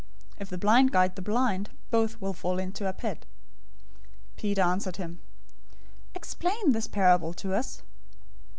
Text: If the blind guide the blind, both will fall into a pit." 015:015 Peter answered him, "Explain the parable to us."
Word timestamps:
If 0.39 0.49
the 0.49 0.57
blind 0.57 0.91
guide 0.91 1.15
the 1.15 1.21
blind, 1.21 1.69
both 1.91 2.19
will 2.19 2.33
fall 2.33 2.57
into 2.57 2.89
a 2.89 2.91
pit." 2.91 3.23
015:015 4.37 4.37
Peter 4.37 4.61
answered 4.63 4.97
him, 4.97 5.19
"Explain 6.15 6.71
the 6.71 6.89
parable 6.91 7.33
to 7.35 7.53
us." 7.53 7.83